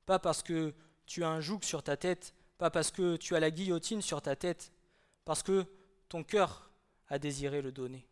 [0.05, 0.73] pas parce que
[1.05, 4.21] tu as un joug sur ta tête, pas parce que tu as la guillotine sur
[4.21, 4.73] ta tête,
[5.23, 5.65] parce que
[6.09, 6.71] ton cœur
[7.07, 8.05] a désiré le donner.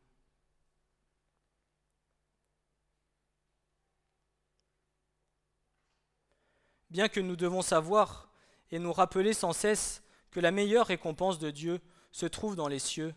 [6.89, 8.32] Bien que nous devons savoir
[8.71, 12.80] et nous rappeler sans cesse que la meilleure récompense de Dieu se trouve dans les
[12.80, 13.13] cieux,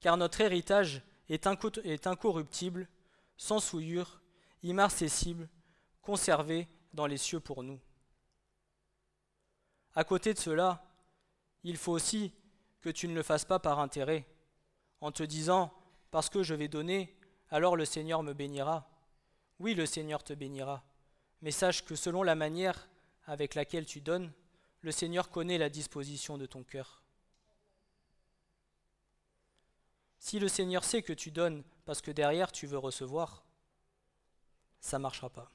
[0.00, 1.46] car notre héritage est,
[2.06, 2.88] incorruptible,
[3.36, 4.20] sans souillure,
[4.62, 5.48] immarcessible,
[6.02, 7.80] conservé dans les cieux pour nous.
[9.94, 10.84] À côté de cela,
[11.64, 12.32] il faut aussi
[12.80, 14.26] que tu ne le fasses pas par intérêt,
[15.00, 15.72] en te disant
[16.10, 17.16] Parce que je vais donner,
[17.50, 18.88] alors le Seigneur me bénira.
[19.58, 20.84] Oui, le Seigneur te bénira,
[21.42, 22.88] mais sache que selon la manière
[23.26, 24.32] avec laquelle tu donnes,
[24.80, 27.02] le Seigneur connaît la disposition de ton cœur.
[30.18, 33.44] Si le Seigneur sait que tu donnes parce que derrière tu veux recevoir,
[34.80, 35.50] ça ne marchera pas.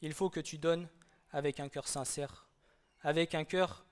[0.00, 0.88] Il faut que tu donnes
[1.30, 2.46] avec un cœur sincère,
[3.00, 3.84] avec un cœur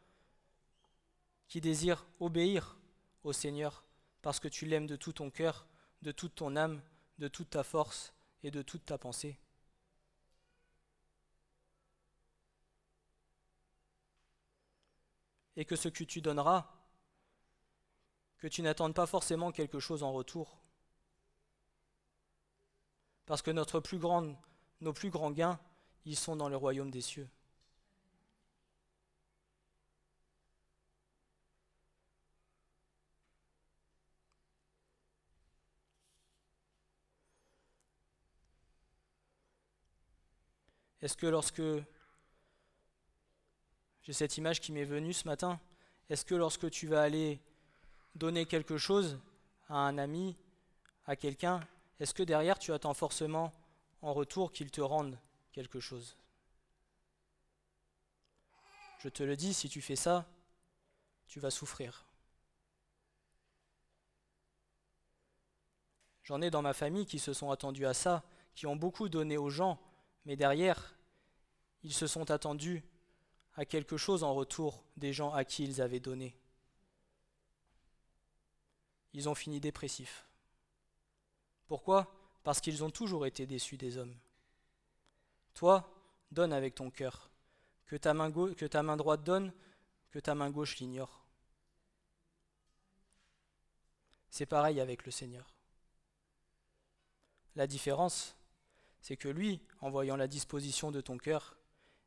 [1.48, 2.76] qui désire obéir
[3.22, 3.84] au Seigneur
[4.22, 5.66] parce que tu l'aimes de tout ton cœur,
[6.02, 6.82] de toute ton âme,
[7.18, 9.38] de toute ta force et de toute ta pensée.
[15.56, 16.70] Et que ce que tu donneras,
[18.38, 20.58] que tu n'attendes pas forcément quelque chose en retour.
[23.26, 23.98] Parce que notre plus
[24.80, 25.58] nos plus grands gains,
[26.04, 27.28] ils sont dans le royaume des cieux.
[41.04, 41.60] Est-ce que lorsque
[44.04, 45.58] j'ai cette image qui m'est venue ce matin,
[46.10, 47.40] est-ce que lorsque tu vas aller
[48.14, 49.18] donner quelque chose
[49.68, 50.36] à un ami,
[51.06, 51.60] à quelqu'un,
[51.98, 53.52] est-ce que derrière tu attends forcément
[54.02, 55.18] en retour qu'il te rende
[55.52, 56.16] quelque chose?
[58.98, 60.26] Je te le dis, si tu fais ça,
[61.26, 62.06] tu vas souffrir.
[66.22, 68.22] J'en ai dans ma famille qui se sont attendus à ça,
[68.54, 69.78] qui ont beaucoup donné aux gens,
[70.24, 70.94] mais derrière,
[71.82, 72.82] ils se sont attendus
[73.56, 76.36] à quelque chose en retour des gens à qui ils avaient donné.
[79.12, 80.26] Ils ont fini dépressifs.
[81.68, 82.12] Pourquoi?
[82.42, 84.14] Parce qu'ils ont toujours été déçus des hommes.
[85.54, 85.88] Toi,
[86.32, 87.30] donne avec ton cœur.
[87.86, 89.52] Que ta main, que ta main droite donne,
[90.10, 91.24] que ta main gauche l'ignore.
[94.30, 95.54] C'est pareil avec le Seigneur.
[97.54, 98.34] La différence,
[99.00, 101.56] c'est que lui, en voyant la disposition de ton cœur,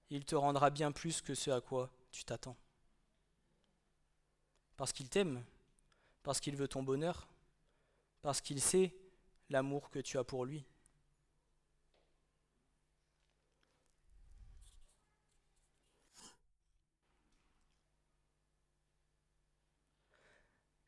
[0.09, 2.57] il te rendra bien plus que ce à quoi tu t'attends.
[4.77, 5.43] Parce qu'il t'aime,
[6.23, 7.27] parce qu'il veut ton bonheur,
[8.21, 8.93] parce qu'il sait
[9.49, 10.65] l'amour que tu as pour lui.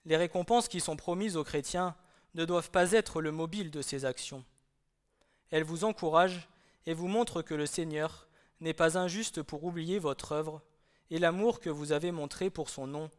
[0.05, 1.95] Les récompenses qui sont promises aux chrétiens
[2.33, 4.43] ne doivent pas être le mobile de ces actions.
[5.51, 6.47] Elles vous encouragent
[6.85, 8.28] et vous montrent que le Seigneur
[8.59, 10.61] n'est pas injuste pour oublier votre œuvre
[11.09, 13.09] et l'amour que vous avez montré pour son nom,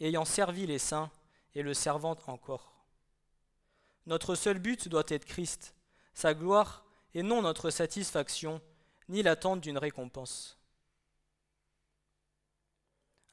[0.00, 1.10] ayant servi les saints
[1.54, 2.84] et le servant encore.
[4.06, 5.74] Notre seul but doit être Christ,
[6.14, 6.84] sa gloire,
[7.14, 8.60] et non notre satisfaction,
[9.08, 10.58] ni l'attente d'une récompense.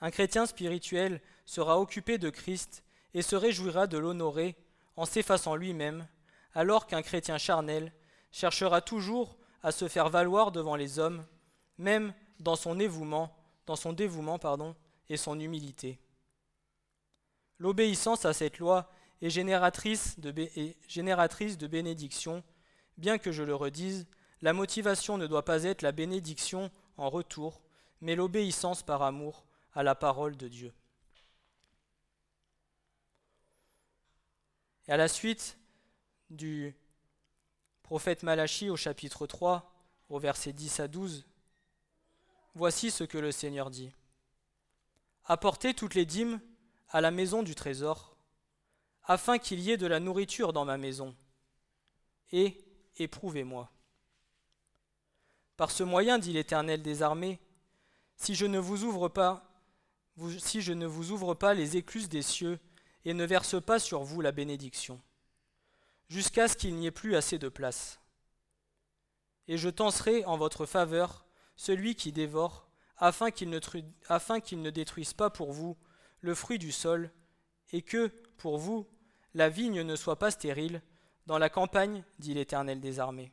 [0.01, 4.55] Un chrétien spirituel sera occupé de Christ et se réjouira de l'honorer
[4.95, 6.07] en s'effaçant lui-même,
[6.53, 7.91] alors qu'un chrétien charnel
[8.31, 11.25] cherchera toujours à se faire valoir devant les hommes
[11.77, 13.35] même dans son dévouement,
[13.65, 14.75] dans son dévouement pardon,
[15.09, 15.99] et son humilité.
[17.59, 18.89] L'obéissance à cette loi
[19.21, 22.43] est génératrice de, est bénédiction,
[22.97, 24.07] bien que je le redise,
[24.41, 27.61] la motivation ne doit pas être la bénédiction en retour,
[28.01, 30.73] mais l'obéissance par amour à la parole de Dieu.
[34.87, 35.57] Et à la suite
[36.29, 36.75] du
[37.81, 39.71] prophète Malachie au chapitre 3,
[40.09, 41.25] au verset 10 à 12,
[42.55, 43.91] Voici ce que le Seigneur dit.
[45.25, 46.39] Apportez toutes les dîmes
[46.87, 48.15] à la maison du trésor,
[49.03, 51.13] afin qu'il y ait de la nourriture dans ma maison,
[52.31, 52.63] et
[52.95, 53.69] éprouvez-moi.
[55.57, 57.41] Par ce moyen, dit l'Éternel des armées,
[58.15, 59.61] si je ne vous ouvre pas,
[60.39, 62.57] si je ne vous ouvre pas les écluses des cieux
[63.03, 65.01] et ne verse pas sur vous la bénédiction,
[66.07, 67.99] jusqu'à ce qu'il n'y ait plus assez de place.
[69.49, 71.24] Et je tenserai en votre faveur
[71.55, 75.77] celui qui dévore, afin qu'il ne, détruise pas pour vous
[76.21, 77.11] le fruit du sol,
[77.71, 78.87] et que, pour vous,
[79.33, 80.81] la vigne ne soit pas stérile,
[81.25, 83.31] dans la campagne, dit l'Éternel des armées.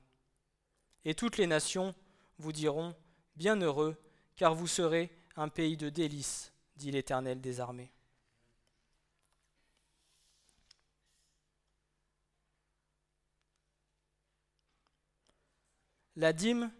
[1.04, 1.94] Et toutes les nations
[2.38, 2.94] vous diront,
[3.36, 3.96] Bienheureux,
[4.36, 7.92] car vous serez un pays de délices, dit l'Éternel des armées.
[16.16, 16.70] La dîme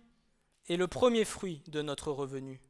[0.69, 2.61] est le premier fruit de notre revenu,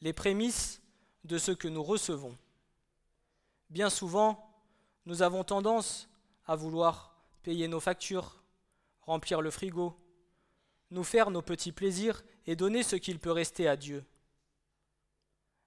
[0.00, 0.80] les prémices
[1.24, 2.36] de ce que nous recevons.
[3.70, 4.48] Bien souvent,
[5.06, 6.08] nous avons tendance
[6.46, 8.42] à vouloir payer nos factures,
[9.02, 9.98] remplir le frigo,
[10.90, 14.04] nous faire nos petits plaisirs et donner ce qu'il peut rester à Dieu.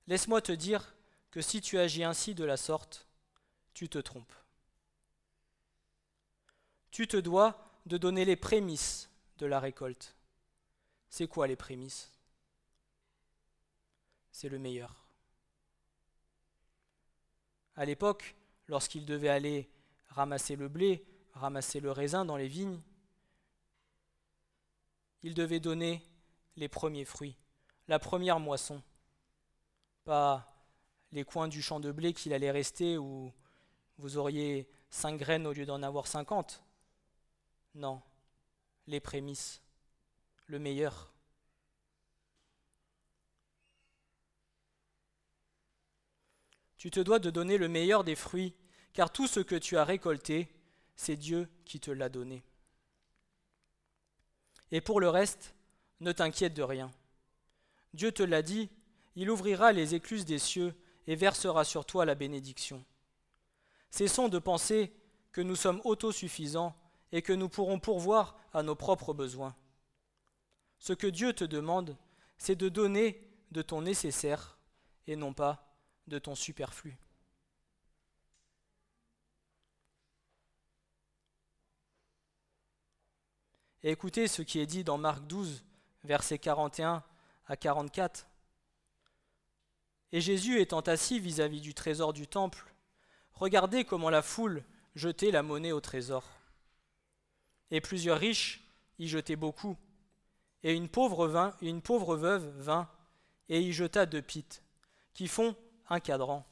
[0.07, 0.95] Laisse-moi te dire
[1.29, 3.07] que si tu agis ainsi de la sorte,
[3.73, 4.33] tu te trompes.
[6.89, 10.15] Tu te dois de donner les prémices de la récolte.
[11.11, 12.09] C'est quoi les prémices?
[14.31, 15.05] C'est le meilleur.
[17.75, 18.33] À l'époque,
[18.69, 19.69] lorsqu'il devait aller
[20.07, 22.79] ramasser le blé, ramasser le raisin dans les vignes,
[25.21, 26.01] il devait donner
[26.55, 27.37] les premiers fruits,
[27.89, 28.81] la première moisson,
[30.05, 30.65] pas
[31.11, 33.33] les coins du champ de blé qu'il allait rester où
[33.97, 36.63] vous auriez cinq graines au lieu d'en avoir cinquante.
[37.75, 38.01] Non,
[38.87, 39.61] les prémices,
[40.51, 41.09] le meilleur.
[46.77, 48.53] Tu te dois de donner le meilleur des fruits,
[48.93, 50.53] car tout ce que tu as récolté,
[50.95, 52.43] c'est Dieu qui te l'a donné.
[54.71, 55.55] Et pour le reste,
[56.01, 56.91] ne t'inquiète de rien.
[57.93, 58.69] Dieu te l'a dit,
[59.15, 60.75] il ouvrira les écluses des cieux
[61.07, 62.83] et versera sur toi la bénédiction.
[63.89, 64.93] Cessons de penser
[65.31, 66.75] que nous sommes autosuffisants
[67.13, 69.55] et que nous pourrons pourvoir à nos propres besoins.
[70.81, 71.95] Ce que Dieu te demande,
[72.39, 73.21] c'est de donner
[73.51, 74.57] de ton nécessaire
[75.05, 75.77] et non pas
[76.07, 76.97] de ton superflu.
[83.83, 85.63] Écoutez ce qui est dit dans Marc 12,
[86.03, 87.03] versets 41
[87.45, 88.25] à 44.
[90.13, 92.73] Et Jésus étant assis vis-à-vis du trésor du temple,
[93.33, 94.63] regardez comment la foule
[94.95, 96.27] jetait la monnaie au trésor.
[97.69, 98.67] Et plusieurs riches
[98.97, 99.77] y jetaient beaucoup.
[100.63, 102.89] Et une pauvre, veuve vint
[103.49, 104.63] et y jeta deux pites,
[105.13, 105.55] qui font
[105.89, 106.45] un cadran.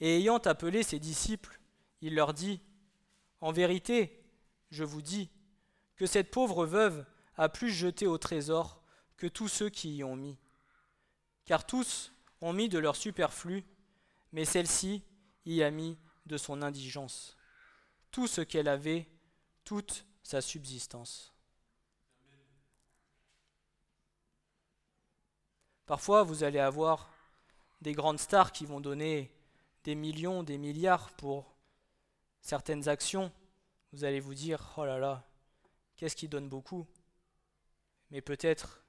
[0.00, 1.60] Et ayant appelé ses disciples,
[2.00, 2.60] il leur dit,
[3.40, 4.24] En vérité,
[4.70, 5.30] je vous dis,
[5.96, 7.04] que cette pauvre veuve
[7.36, 8.80] a plus jeté au trésor
[9.16, 10.38] que tous ceux qui y ont mis.
[11.44, 13.64] Car tous ont mis de leur superflu,
[14.32, 15.02] mais celle-ci
[15.44, 17.36] y a mis de son indigence.
[18.10, 19.08] Tout ce qu'elle avait,
[19.64, 21.34] toute sa subsistance.
[25.88, 27.08] Parfois, vous allez avoir
[27.80, 29.34] des grandes stars qui vont donner
[29.84, 31.56] des millions, des milliards pour
[32.42, 33.32] certaines actions.
[33.94, 35.26] Vous allez vous dire, oh là là,
[35.96, 36.86] qu'est-ce qui donne beaucoup?
[38.10, 38.84] Mais peut-être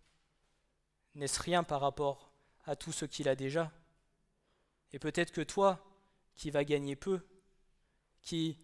[1.15, 2.33] n'est-ce rien par rapport
[2.65, 3.71] à tout ce qu'il a déjà.
[4.91, 5.79] Et peut-être que toi,
[6.35, 7.25] qui vas gagner peu,
[8.21, 8.57] qui,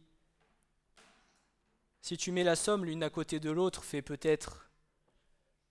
[2.01, 4.69] si tu mets la somme l'une à côté de l'autre, fait peut-être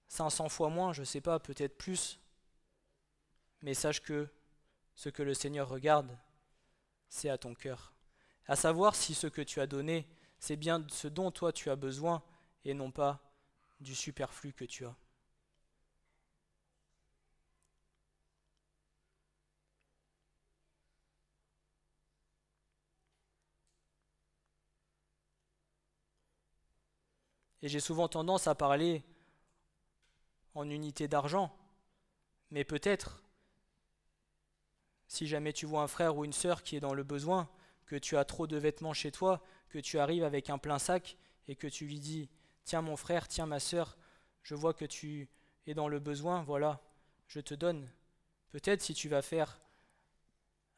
[0.08, 2.18] 500 fois moins, je ne sais pas, peut-être plus.
[3.64, 4.28] Mais sache que
[4.94, 6.18] ce que le Seigneur regarde,
[7.08, 7.94] c'est à ton cœur.
[8.46, 10.06] À savoir si ce que tu as donné,
[10.38, 12.22] c'est bien ce dont toi tu as besoin
[12.66, 13.22] et non pas
[13.80, 14.94] du superflu que tu as.
[27.62, 29.02] Et j'ai souvent tendance à parler
[30.54, 31.56] en unité d'argent,
[32.50, 33.23] mais peut-être,
[35.08, 37.48] si jamais tu vois un frère ou une sœur qui est dans le besoin,
[37.86, 41.16] que tu as trop de vêtements chez toi, que tu arrives avec un plein sac
[41.48, 42.28] et que tu lui dis
[42.64, 43.98] Tiens mon frère, tiens ma sœur,
[44.42, 45.28] je vois que tu
[45.66, 46.80] es dans le besoin, voilà,
[47.28, 47.88] je te donne.
[48.50, 49.60] Peut-être si tu vas faire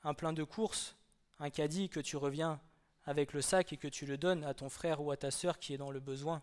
[0.02, 0.96] un plein de courses,
[1.38, 2.60] un caddie, que tu reviens
[3.04, 5.58] avec le sac et que tu le donnes à ton frère ou à ta sœur
[5.58, 6.42] qui est dans le besoin.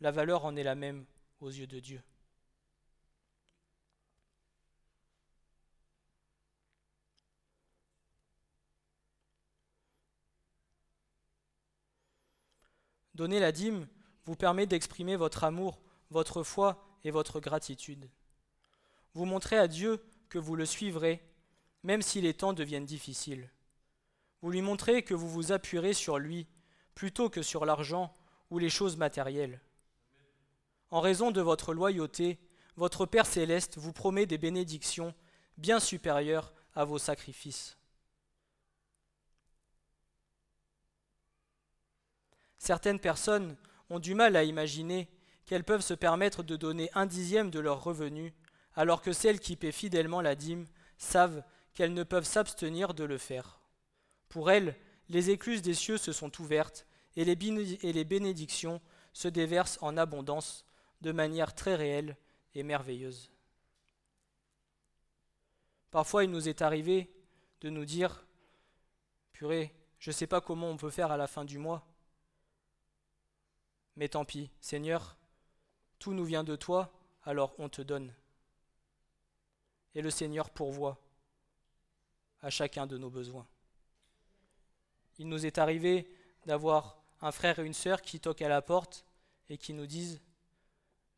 [0.00, 1.04] La valeur en est la même
[1.40, 2.02] aux yeux de Dieu.
[13.14, 13.86] Donner la dîme
[14.24, 18.08] vous permet d'exprimer votre amour, votre foi et votre gratitude.
[19.12, 21.22] Vous montrez à Dieu que vous le suivrez,
[21.82, 23.50] même si les temps deviennent difficiles.
[24.42, 26.46] Vous lui montrez que vous vous appuierez sur lui
[26.94, 28.14] plutôt que sur l'argent
[28.50, 29.60] ou les choses matérielles.
[30.90, 32.38] En raison de votre loyauté,
[32.76, 35.14] votre Père céleste vous promet des bénédictions
[35.56, 37.76] bien supérieures à vos sacrifices.
[42.64, 43.58] Certaines personnes
[43.90, 45.10] ont du mal à imaginer
[45.44, 48.32] qu'elles peuvent se permettre de donner un dixième de leurs revenus,
[48.74, 51.44] alors que celles qui paient fidèlement la dîme savent
[51.74, 53.60] qu'elles ne peuvent s'abstenir de le faire.
[54.30, 54.74] Pour elles,
[55.10, 56.86] les écluses des cieux se sont ouvertes
[57.16, 58.80] et les bénédictions
[59.12, 60.64] se déversent en abondance
[61.02, 62.16] de manière très réelle
[62.54, 63.30] et merveilleuse.
[65.90, 67.14] Parfois, il nous est arrivé
[67.60, 68.24] de nous dire
[69.32, 71.86] Purée, je ne sais pas comment on peut faire à la fin du mois.
[73.96, 75.16] Mais tant pis, Seigneur,
[75.98, 76.92] tout nous vient de toi,
[77.22, 78.12] alors on te donne.
[79.94, 80.98] Et le Seigneur pourvoit
[82.42, 83.46] à chacun de nos besoins.
[85.18, 86.10] Il nous est arrivé
[86.46, 89.06] d'avoir un frère et une sœur qui toquent à la porte
[89.48, 90.20] et qui nous disent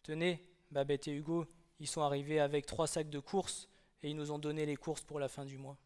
[0.02, 1.46] Tenez, Babette et Hugo,
[1.80, 3.68] ils sont arrivés avec trois sacs de courses
[4.02, 5.76] et ils nous ont donné les courses pour la fin du mois.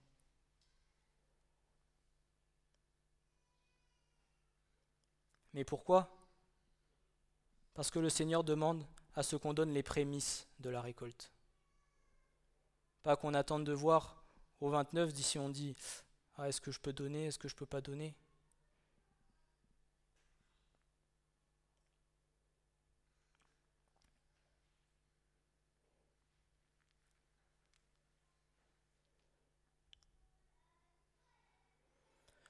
[5.54, 6.19] Mais pourquoi?
[7.80, 11.32] Parce que le Seigneur demande à ce qu'on donne les prémices de la récolte.
[13.02, 14.22] Pas qu'on attende de voir
[14.60, 15.74] au 29 d'ici on dit
[16.36, 18.14] ah, est-ce que je peux donner, est-ce que je peux pas donner?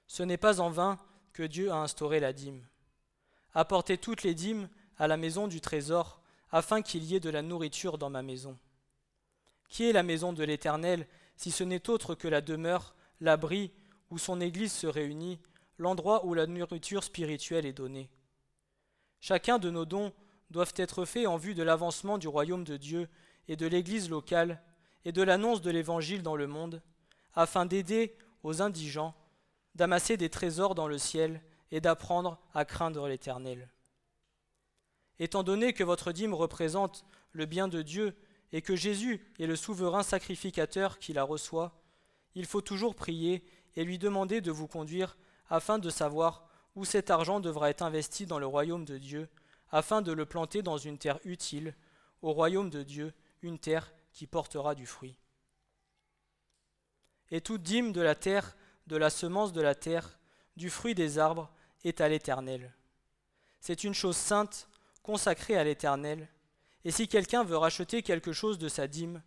[0.08, 0.98] Ce n'est pas en vain
[1.32, 2.66] que Dieu a instauré la dîme.
[3.54, 4.68] Apportez toutes les dîmes
[5.00, 6.20] à la maison du trésor,
[6.52, 8.58] afin qu'il y ait de la nourriture dans ma maison.
[9.70, 13.72] Qui est la maison de l'Éternel, si ce n'est autre que la demeure, l'abri,
[14.10, 15.40] où son Église se réunit,
[15.78, 18.10] l'endroit où la nourriture spirituelle est donnée?
[19.20, 20.12] Chacun de nos dons
[20.50, 23.08] doivent être faits en vue de l'avancement du royaume de Dieu
[23.48, 24.62] et de l'Église locale
[25.06, 26.82] et de l'annonce de l'Évangile dans le monde,
[27.34, 29.14] afin d'aider aux indigents
[29.74, 31.40] d'amasser des trésors dans le ciel
[31.70, 33.70] et d'apprendre à craindre l'Éternel.
[35.20, 38.16] Étant donné que votre dîme représente le bien de Dieu
[38.52, 41.80] et que Jésus est le souverain sacrificateur qui la reçoit,
[42.34, 43.44] il faut toujours prier
[43.76, 45.16] et lui demander de vous conduire
[45.48, 49.28] afin de savoir où cet argent devra être investi dans le royaume de Dieu,
[49.70, 51.76] afin de le planter dans une terre utile,
[52.22, 53.12] au royaume de Dieu,
[53.42, 55.16] une terre qui portera du fruit.
[57.30, 58.56] Et toute dîme de la terre
[58.86, 60.18] de la semence de la terre,
[60.56, 61.50] du fruit des arbres,
[61.84, 62.74] est à l'Éternel.
[63.60, 64.68] C'est une chose sainte,
[65.10, 66.28] consacrée à l'Éternel,
[66.84, 69.24] et si quelqu'un veut racheter quelque chose de sa dîme,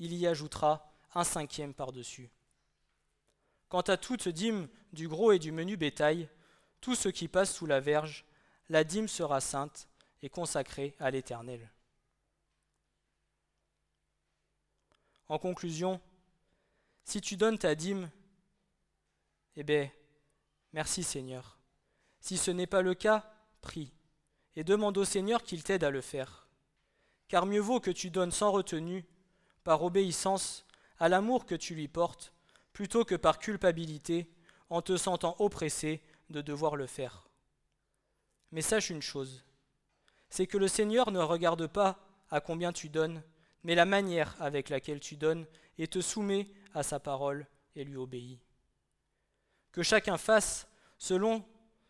[0.00, 2.32] il y ajoutera un cinquième par-dessus.
[3.68, 6.28] Quant à toute dîme du gros et du menu bétail,
[6.80, 8.24] tout ce qui passe sous la verge,
[8.68, 9.86] la dîme sera sainte
[10.20, 11.70] et consacrée à l'Éternel.
[15.28, 16.00] En conclusion,
[17.04, 18.10] si tu donnes ta dîme
[19.54, 19.88] eh bien,
[20.72, 21.60] merci Seigneur.
[22.18, 23.92] Si ce n'est pas le cas, prie
[24.56, 26.48] et demande au Seigneur qu'il t'aide à le faire.
[27.28, 29.04] Car mieux vaut que tu donnes sans retenue,
[29.64, 30.66] par obéissance
[30.98, 32.32] à l'amour que tu lui portes,
[32.72, 34.30] plutôt que par culpabilité,
[34.68, 37.28] en te sentant oppressé de devoir le faire.
[38.52, 39.44] Mais sache une chose,
[40.28, 41.98] c'est que le Seigneur ne regarde pas
[42.30, 43.22] à combien tu donnes,
[43.64, 45.46] mais la manière avec laquelle tu donnes,
[45.78, 48.40] et te soumet à sa parole et lui obéit
[49.72, 50.66] que chacun fasse
[50.98, 51.44] selon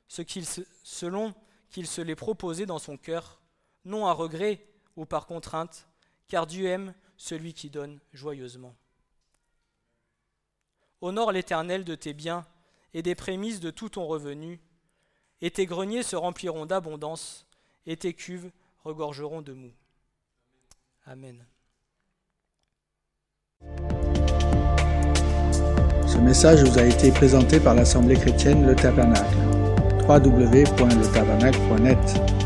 [0.09, 1.35] ce qu'il se, selon
[1.71, 3.41] qu'il se l'est proposé dans son cœur,
[3.85, 4.67] non à regret
[4.97, 5.89] ou par contrainte,
[6.29, 8.75] car Dieu aime celui qui donne joyeusement.
[11.01, 12.45] Honore l'Éternel de tes biens
[12.93, 14.61] et des prémices de tout ton revenu,
[15.41, 17.47] et tes greniers se rempliront d'abondance,
[17.87, 18.51] et tes cuves
[18.85, 19.71] regorgeront de mou.
[21.07, 21.45] Amen.
[26.07, 29.60] Ce message vous a été présenté par l'Assemblée chrétienne Le Tabernacle.
[30.11, 32.40] www.letabernacle.net